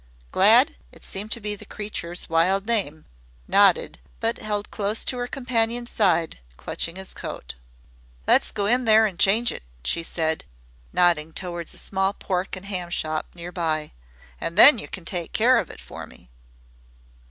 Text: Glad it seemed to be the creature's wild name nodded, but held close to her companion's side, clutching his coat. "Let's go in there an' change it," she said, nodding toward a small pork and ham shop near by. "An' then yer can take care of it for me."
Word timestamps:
Glad 0.31 0.77
it 0.91 1.05
seemed 1.05 1.31
to 1.33 1.39
be 1.39 1.53
the 1.55 1.63
creature's 1.63 2.27
wild 2.27 2.65
name 2.65 3.05
nodded, 3.47 3.99
but 4.19 4.39
held 4.39 4.71
close 4.71 5.05
to 5.05 5.19
her 5.19 5.27
companion's 5.27 5.91
side, 5.91 6.39
clutching 6.57 6.95
his 6.95 7.13
coat. 7.13 7.53
"Let's 8.25 8.51
go 8.51 8.65
in 8.65 8.85
there 8.85 9.05
an' 9.05 9.17
change 9.19 9.51
it," 9.51 9.61
she 9.83 10.01
said, 10.01 10.43
nodding 10.91 11.33
toward 11.33 11.71
a 11.75 11.77
small 11.77 12.13
pork 12.13 12.55
and 12.55 12.65
ham 12.65 12.89
shop 12.89 13.27
near 13.35 13.51
by. 13.51 13.91
"An' 14.39 14.55
then 14.55 14.79
yer 14.79 14.87
can 14.87 15.05
take 15.05 15.33
care 15.33 15.59
of 15.59 15.69
it 15.69 15.79
for 15.79 16.07
me." 16.07 16.31